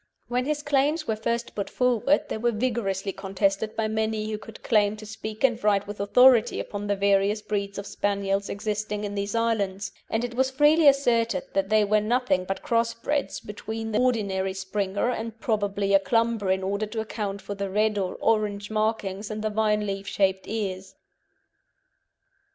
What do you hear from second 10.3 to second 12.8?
was freely asserted that they were nothing but